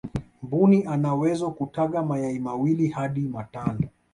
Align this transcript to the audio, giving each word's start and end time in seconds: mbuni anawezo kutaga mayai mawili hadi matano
mbuni 0.43 0.83
anawezo 0.85 1.51
kutaga 1.51 2.03
mayai 2.03 2.39
mawili 2.39 2.87
hadi 2.87 3.21
matano 3.27 3.81